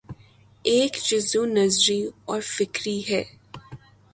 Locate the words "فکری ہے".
2.45-3.23